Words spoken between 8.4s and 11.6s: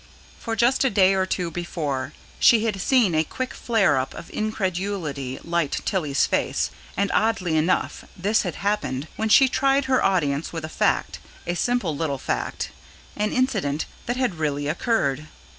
had happened when she tried her audience with a fact, a